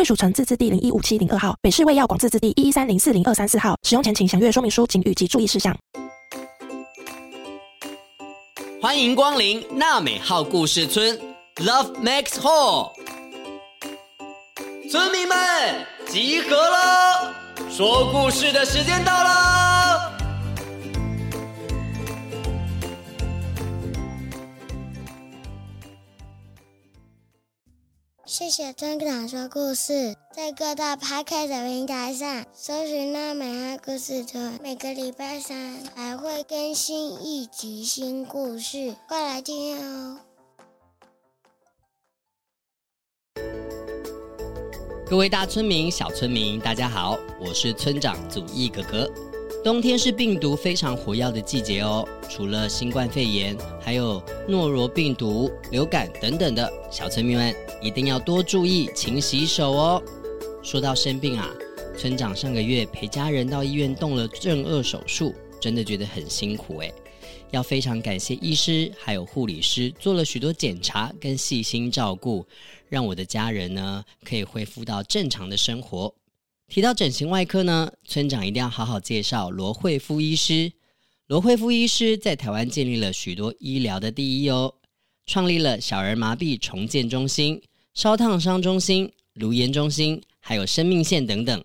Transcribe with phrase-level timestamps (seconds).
[0.00, 3.76] 归属城自治地零一五七零二号，北市卫药广自治地一一三零四零二三四号。
[3.82, 5.76] 使用前请详阅说明书、警语及注意事项。
[8.80, 11.20] 欢迎光临娜美号故事村
[11.56, 12.92] ，Love Max Hall。
[14.90, 15.36] 村民们
[16.08, 17.34] 集合了，
[17.68, 19.59] 说故事的时间到了。
[28.40, 40.20] 谢谢村长说故事，在各大 Podcast 的平台上搜寻“纳美号故事村”，每个礼拜三还会更新一集新故事，快来听哦！
[45.06, 49.06] 各位大村民、小村民，大家好，我是村长祖义哥哥。
[49.62, 56.72] 冬天是病毒非常活跃的季节哦，除了新冠肺炎，还有诺罗病毒、流感等等的。
[56.90, 60.02] 小村民们一定要多注意，勤洗手哦。
[60.62, 61.50] 说到生病啊，
[61.96, 66.92] 村长上个月陪家人到医院动了正颚手术，真的觉得很辛苦诶。
[67.50, 72.46] 要非常感谢医师还有护理师做了许多检查跟细心照顾，
[72.88, 76.14] 让我的家人呢可以恢复到正常的生活。
[76.68, 80.70] 提到整形外科呢，村长一定要好好介绍罗慧夫医师。
[81.26, 84.74] 罗慧夫医师在台湾建立了许多医疗的第一哦，
[85.26, 87.60] 创立了小儿麻痹重建中心、
[87.94, 91.64] 烧烫伤中心、炉炎中心，还有生命线等等。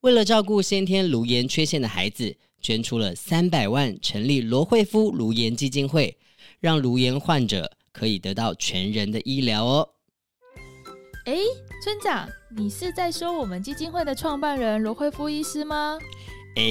[0.00, 6.16] 为了照顾先天炉炎缺陷的孩子，捐出了三百万，成立罗惠夫炉炎基金会，
[6.60, 9.88] 让炉炎患者可以得到全人的医疗哦。
[11.24, 11.34] 哎，
[11.82, 15.98] 村长，你是在说我们基金会的创办人罗惠夫医师吗？
[16.56, 16.62] 哎，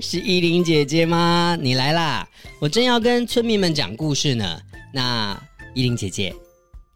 [0.00, 1.58] 是依琳姐姐吗？
[1.60, 2.26] 你来啦！
[2.60, 4.60] 我正要跟村民们讲故事呢。
[4.94, 5.36] 那
[5.74, 6.34] 依琳姐姐，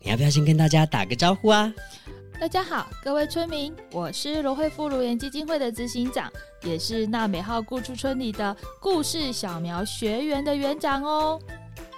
[0.04, 1.72] 你要不要先跟大家打个招呼啊？
[2.40, 6.28] 大家好，各位村民，我是罗惠夫颅颜基金会的执行长，
[6.64, 11.40] 也是纳美号故事村里的故事小苗学园的园长哦。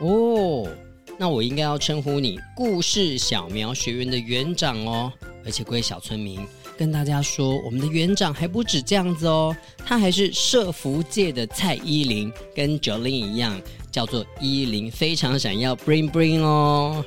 [0.00, 0.69] 哦。
[1.16, 5.10] 那我应该要称呼你故事小苗学园的园长哦，
[5.44, 6.44] 而且各位小村民
[6.76, 13.59] 跟大家说，我们的园长还不止这样子哦，他还是社福界的蔡依林，跟 Jolin 一样，
[13.91, 17.03] 叫做依林非常闪耀 Bring Bring 哦。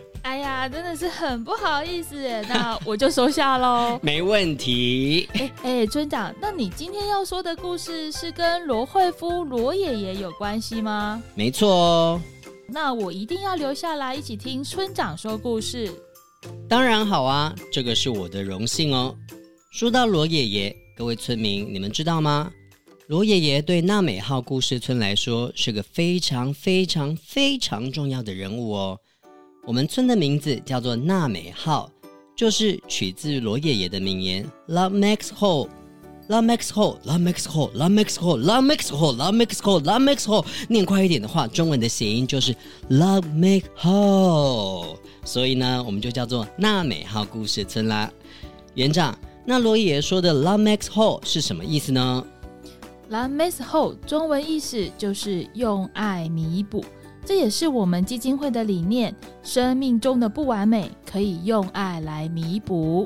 [0.58, 4.00] 哎呀，真的是很不好意思耶， 那我就收下喽。
[4.02, 5.30] 没问题。
[5.34, 11.22] 哎哎，村长，那你今天要说的故事是跟罗惠夫罗爷爷有关系吗？
[11.36, 12.22] 没错哦。
[12.68, 15.92] 那我一定要留下来一起听村长说故事。
[16.68, 19.16] 当然好啊，这个是我的荣幸哦。
[19.72, 22.52] 说到罗爷爷，各位村民，你们知道吗？
[23.06, 29.00] 罗爷爷对娜美号故事村来说是个非常非常非常重要的人物哦。
[29.68, 31.92] 我们村的名字叫做纳美号，
[32.38, 35.68] 就是取自罗爷爷的名言：“Love makes whole。”
[36.30, 39.82] Love makes whole, love makes whole, love makes whole, love makes whole, love makes whole,
[39.82, 40.46] love makes whole。
[40.70, 42.56] 念快一点的话，中文的谐音就是
[42.90, 44.98] love make whole。
[45.26, 48.10] 所以呢，我们就叫做纳美号故事村啦。
[48.76, 52.26] 园长，那罗爷爷说的 love makes whole 是什么意思呢
[53.10, 56.84] ？Love makes whole 中文意思就是用爱弥补，
[57.28, 59.14] 这也是我们基金会的理念。
[59.44, 63.06] 生命中的不完美可以用爱来弥补。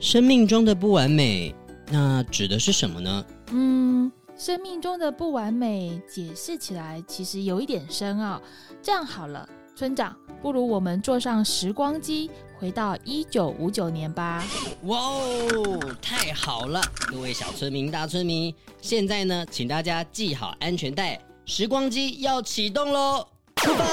[0.00, 1.54] 生命中的不完美。
[1.90, 3.26] 那指的是什么呢？
[3.50, 8.40] 嗯，生命中的不完美解释起来其实有一点深奥。
[8.80, 9.46] 这样好了，
[9.76, 14.42] 村长，不如我们坐上时光机，回到一九五九年吧。
[14.84, 16.80] 哇哦，太好了！
[17.06, 23.26] 各位小村民、大村民，现在呢，请大家系好安全带，时光机要启动喽！
[23.56, 23.84] 出发！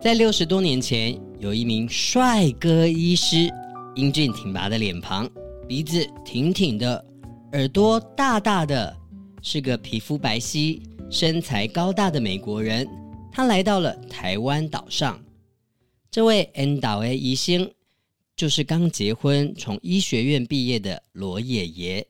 [0.00, 3.52] 在六十多年前，有一名帅哥医师，
[3.94, 5.28] 英俊挺拔的脸庞。
[5.68, 7.04] 鼻子挺挺的，
[7.52, 8.96] 耳朵大大的，
[9.42, 10.80] 是个皮肤白皙、
[11.10, 12.88] 身材高大的美国人。
[13.32, 15.20] 他来到了台湾岛上。
[16.10, 17.70] 这位 N 岛 A 医生，
[18.36, 22.06] 就是刚结婚、从医学院毕业的罗爷爷。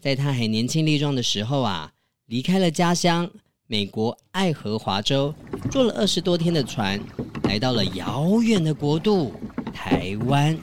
[0.00, 1.92] 在他还年轻力壮的时候啊，
[2.26, 3.30] 离开了家乡，
[3.74, 5.34] 美国爱荷华州，
[5.68, 6.96] 坐了二十多天的船，
[7.42, 9.32] 来到了遥远的国度
[9.72, 10.56] 台湾。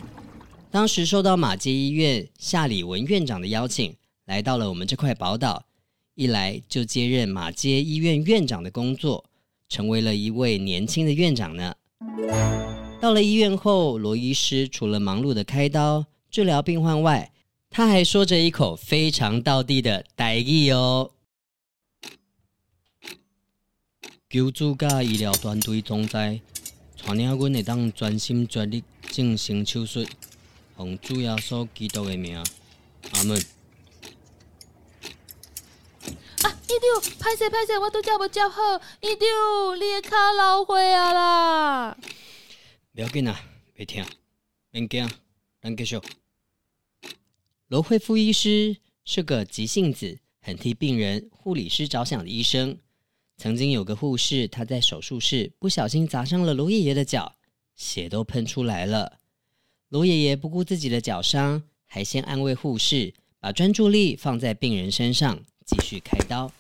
[0.70, 3.94] 当时受到马街医院夏礼文院长的邀请，
[4.28, 5.66] 来到了我们这块宝岛，
[6.16, 9.26] 一来就接任马街医院院长的工作，
[9.68, 11.76] 成为了一位年轻的院长呢。
[13.02, 17.30] 到了医院后，罗医师除了忙碌的开刀治疗病患外，
[17.70, 21.12] 他还说着一口非常道地的台语哦。
[24.32, 26.40] 救助甲医疗团队同在，
[27.06, 30.06] 带领阮会当专心全力进行手术。
[30.78, 32.38] 奉主耶稣基督的名，
[33.12, 33.38] 阿门。
[36.44, 38.62] 啊，医生，歹势歹势，我都叫不叫好。
[39.02, 41.98] 医生，你的脚流血啊啦！
[42.96, 43.38] 不要紧啊，
[43.74, 44.06] 别听，
[44.70, 45.10] 免惊，
[45.62, 46.00] 咱继续。
[47.68, 52.78] 罗慧夫医师是个急性子、很替病人、护理师着想的医生。
[53.42, 57.34] 曾经有个护士，他在手术室不小心砸伤了罗爷爷的脚，
[57.74, 59.14] 血都喷出来了。
[59.90, 66.52] 罗爷爷不顾自己的脚伤，还先安慰护士，把专注力放在病人身上，继续开刀。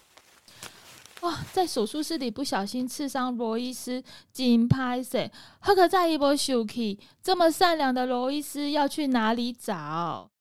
[1.20, 4.04] 哇，在手术室里不小心刺伤罗医师，
[4.34, 5.30] 紧拍死！
[5.60, 6.74] 何可再一波休克？
[7.22, 10.32] 这么善良的罗医师要去哪里找？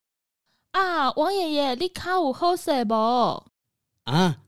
[0.71, 2.95] 啊，王爷爷，你卡有好势不？
[4.05, 4.39] 啊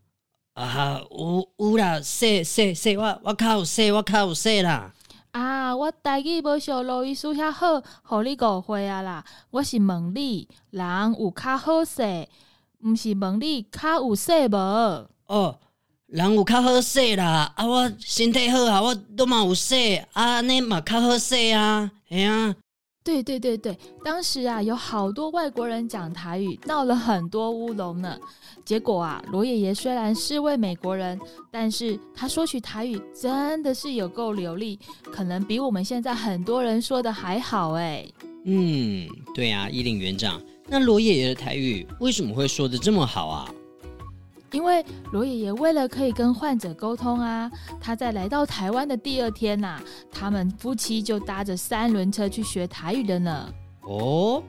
[0.55, 4.93] 啊，有有啦，说说说，我我较有说，我较有说啦。
[5.31, 5.75] 啊！
[5.75, 9.25] 我台语无像罗医师遐好，互你误会啊啦！
[9.51, 12.29] 我是问你，人有较好势，
[12.83, 15.09] 毋是问你较有势无？
[15.29, 15.59] 哦，
[16.09, 17.51] 人有较好势啦！
[17.57, 19.75] 啊，我身体好啊，我都嘛有势
[20.13, 22.55] 啊，安尼嘛较好势啊，哎呀！
[23.05, 28.17] 对对对对，当时啊，有好多外国人讲台语，闹了很多乌龙呢。
[28.65, 31.19] 结果啊，罗爷爷虽然是位美国人，
[31.51, 34.79] 但是他说起台语真的是有够流利，
[35.13, 38.07] 可能比我们现在很多人说的还好哎。
[38.45, 43.53] 嗯，对啊，依林园长，那罗爷爷的台语为什么会说得这么好啊？
[44.53, 47.51] 因为罗爷爷为了可以跟患者沟通啊，
[47.81, 49.83] 他在来到台湾的第二天呐、啊，
[50.13, 53.53] 他们夫妻就搭着三轮车去学台语的呢。
[53.81, 54.43] 哦，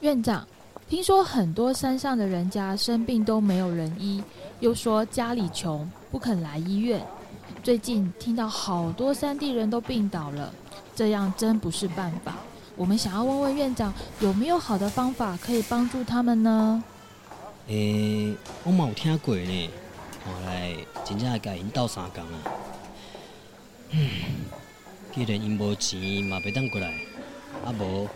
[0.00, 0.46] 院长，
[0.88, 4.22] 听说很多山上的人家生病都没有人医，
[4.60, 7.04] 又说家里穷不肯来医院。
[7.62, 10.52] 最近听到好多山地人都病倒了，
[10.94, 12.36] 这样真不是办法。
[12.78, 16.84] 我们想要问问院长，有没有好的方法可以帮助他们呢？
[17.66, 17.74] 诶、
[18.28, 19.70] 欸，我冇听过呢，
[20.24, 22.38] 看来真正甲因斗相共啊。
[23.90, 24.08] 嗯，
[25.12, 26.86] 既然因无钱嘛，袂当过来，
[27.66, 28.08] 啊无，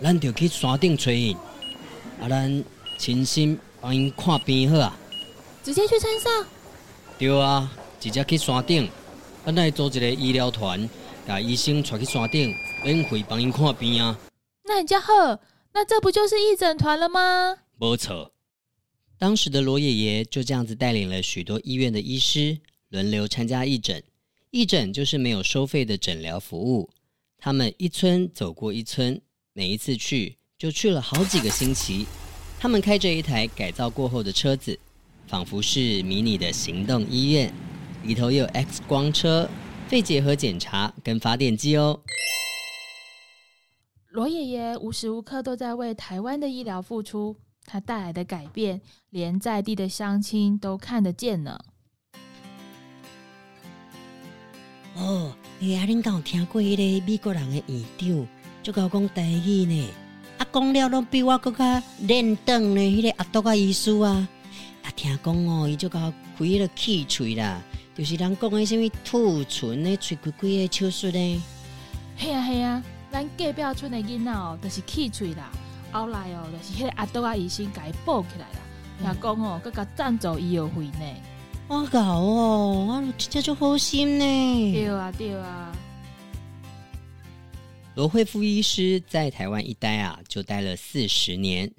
[0.00, 1.36] 咱就去山顶找因，
[2.22, 2.64] 啊咱
[2.96, 4.96] 亲身帮因看病好啊。
[5.64, 6.46] 直接去山上？
[7.18, 8.88] 对啊，直接去山顶，
[9.44, 10.88] 咱来组一个医疗团，
[11.26, 12.54] 甲医生带去山顶。
[12.94, 14.18] 免费帮您看病啊！
[14.64, 15.12] 那人家好，
[15.72, 17.56] 那这不就是义诊团了吗？
[17.78, 18.32] 没错，
[19.18, 24.02] 当时的罗爷爷就这样子带领了许多医院的医师轮流参加义诊。
[24.50, 26.88] 义诊就是没有收费的诊疗服务。
[27.38, 29.20] 他们一村走过一村，
[29.52, 32.06] 每一次去就去了好几个星期。
[32.58, 34.78] 他们开着一台改造过后的车子，
[35.26, 37.52] 仿佛是迷你的行动医院，
[38.04, 39.48] 里头有 X 光车、
[39.88, 42.00] 肺结核检查跟发电机哦。
[44.16, 48.80] 罗爷爷无时无刻都在为台湾的医疗付出，他带来的改变，
[49.10, 51.60] 连在地的乡亲都看得见呢。
[54.94, 58.26] 哦，哎呀，恁敢有听过迄个美国人的院长，
[58.62, 59.86] 就甲我讲台语呢？
[60.38, 62.80] 啊，讲了拢比我更较练等呢。
[62.80, 64.26] 迄个阿多个医师啊，
[64.82, 67.62] 啊，听讲哦，伊就甲我开迄个气喙啦，
[67.94, 71.42] 就是人讲的什么兔唇的喙龟龟的手术呢？
[72.16, 72.82] 嘿呀嘿呀。
[73.10, 75.50] 咱隔壁村的囡仔哦，就是气喙啦，
[75.92, 78.60] 后来哦，就是迄个阿多阿医生甲伊补起来啦。
[78.98, 81.16] 听讲哦，佮佮赞助医药费呢。
[81.68, 84.72] 我搞哦，我真正就好心呢。
[84.72, 85.72] 对啊，对啊。
[87.94, 91.72] 罗惠夫医师在台湾一待啊，就待了四十年，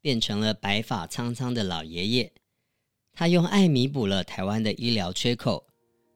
[0.00, 2.32] 变成了白发苍苍的老爷爷。
[3.12, 5.64] 他用爱弥补了台湾的医疗缺口。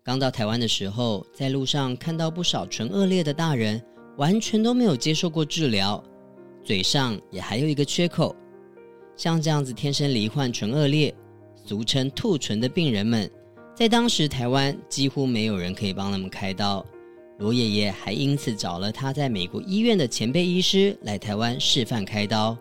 [0.04, 3.84] 刚到台湾的时候，在路上看到不少唇顎裂的大人。
[4.18, 6.02] 完全都没有接受过治疗，
[6.64, 8.34] 嘴上也还有一个缺口。
[9.16, 11.14] 像这样子天生罹患唇腭裂，
[11.54, 13.30] 俗称兔唇的病人们，
[13.76, 16.84] 在当时台湾几乎没有人可以帮他们开刀。
[17.38, 22.58] 罗爷爷还因此找了他在美国医院的前辈医师来台湾示范开刀。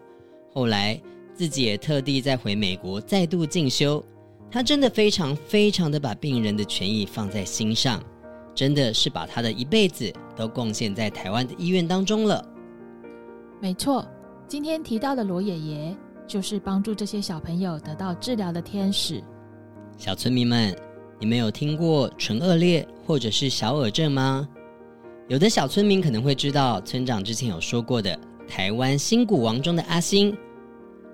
[0.53, 0.99] 后来
[1.33, 4.03] 自己也特地再回美国再度进修。
[4.51, 8.01] 他真的非常非常的把病人的权益放在心上，
[8.57, 10.11] 真的是把他的一辈子。
[10.37, 12.45] 都贡献在台湾的医院当中了。
[13.59, 14.07] 没错，
[14.47, 15.97] 今天提到的罗爷爷
[16.27, 19.19] 就是帮助这些小朋友得到治疗的天使。
[19.97, 20.77] 小村民们，
[21.19, 24.47] 你们有听过唇腭裂或者是小耳症吗？
[25.27, 28.15] 有的小村民可能会知道，村长之前有说过的
[28.47, 30.37] 台湾新鼓王中的阿星，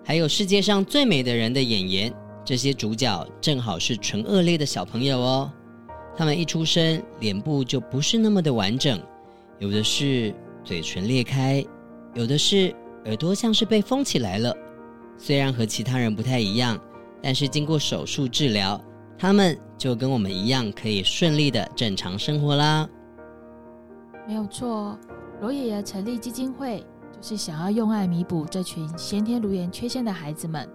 [0.03, 5.49] 还有世界上最美的人的演员，这些主角正好是唇腭裂的小朋友哦。
[6.15, 9.01] 他们一出生，脸部就不是那么的完整，
[9.59, 11.65] 有的是嘴唇裂开，
[12.13, 12.73] 有的是
[13.05, 14.55] 耳朵像是被封起来了。
[15.17, 16.79] 虽然和其他人不太一样，
[17.21, 18.79] 但是经过手术治疗，
[19.17, 22.87] 他们就跟我们一样，可以顺利的正常生活啦。
[24.27, 24.97] 没有错，
[25.41, 26.85] 罗爷爷成立基金会，
[27.19, 30.67] 就是想要用爱弥补这群先天颅颜缺陷的孩子们。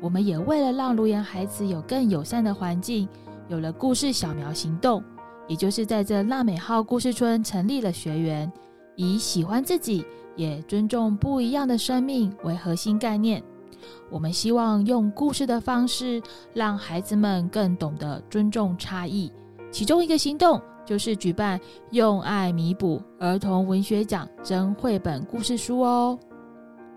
[0.00, 3.06] 我们也为了让颅颜孩子有更友善的环境，
[3.50, 5.02] 有了故事小苗行动，
[5.48, 8.50] 也就是在这纳美号故事村成立了学园，
[8.94, 13.42] 以喜欢自己也尊重不一样的生命为核心概念。
[14.08, 16.22] 我们希望用故事的方式，
[16.54, 19.32] 让孩子们更懂得尊重差异。
[19.72, 20.62] 其中一个行动。
[20.86, 21.60] 就是举办
[21.92, 26.18] 用爱弥补儿童文学奖征绘本故事书哦。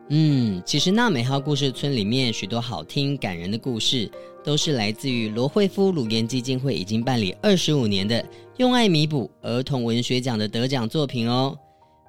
[0.09, 4.11] 嗯，其实纳美号故事村里面许多好听感人的故事，
[4.43, 8.23] 都是来自于罗慧夫颅颜基金会已经办理二十五年的
[8.57, 11.57] 用爱弥补儿童文学奖的得奖作品哦。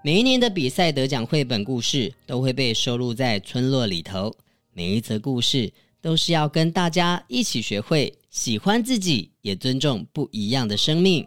[0.03, 4.35] 每一年的比赛得奖绘本故事都会被收录在村落里头，
[4.73, 5.73] 每一则故事
[6.03, 11.27] 都是要跟大家一起学会喜欢自己，也尊重不一样的生命。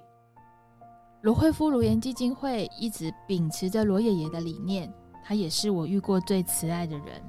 [1.24, 4.94] 罗慧夫颅颜基金会一直秉持着罗爷爷的理念，
[5.28, 7.22] 他也是我遇过最慈爱的人。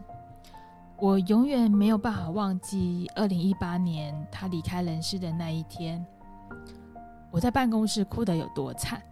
[1.00, 6.04] 我永远没有办法忘记二零一八年他离开人世的那一天，
[7.32, 9.02] 我在办公室哭得有多惨。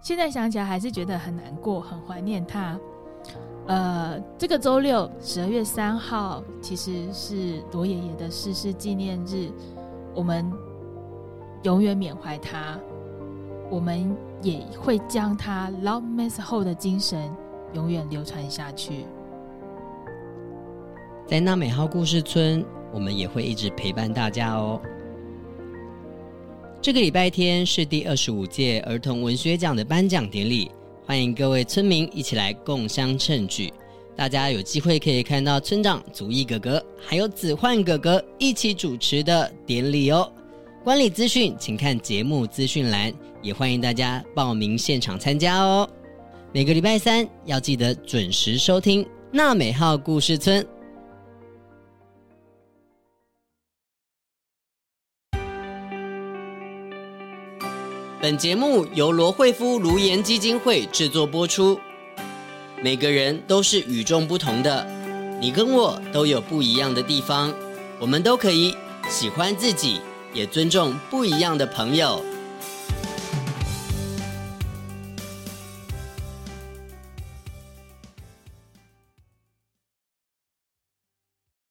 [0.00, 2.78] 现在想起来还是觉得很难过，很怀念他。
[3.66, 9.50] 呃，这个周六十二月三号其实是罗爷爷的逝世纪念日，
[10.14, 10.48] 我们
[11.64, 12.78] 永远缅怀他。
[13.68, 17.28] 我们也会将他 Love Miss 后的精神
[17.74, 19.04] 永远流传下去。
[21.26, 24.80] 在纳美号故事村，我们也会一直陪伴大家哦。
[26.80, 30.70] 这个礼拜天是第二十五届儿童文学奖的颁奖典礼，
[31.04, 33.72] 欢迎各位村民一起来共襄盛举。
[34.14, 40.30] 大家有机会可以看到村长祖义哥哥还有子焕哥哥一起主持的典礼哦。
[40.84, 45.90] 观礼资讯，请看节目资讯栏，也欢迎大家报名现场参加哦。
[46.52, 50.64] 每个礼拜三要记得准时收听《娜美号故事村》。
[58.20, 61.78] 本节目由罗慧夫卢颜基金会制作播出。
[62.82, 64.86] 每个人都是与众不同的，
[65.40, 67.52] 你跟我都有不一样的地方，
[68.00, 68.74] 我们都可以
[69.08, 70.00] 喜欢自己。
[70.34, 72.22] 也尊重不一样的朋友。